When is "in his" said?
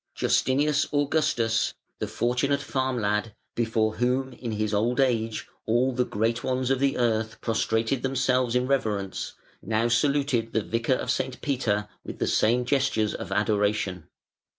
4.33-4.73